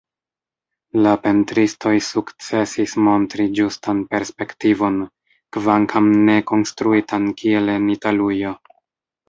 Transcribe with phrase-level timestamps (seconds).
[1.07, 4.99] La pentristoj sukcesis montri ĝustan perspektivon,
[5.59, 8.59] kvankam ne konstruitan kiel en Italujo.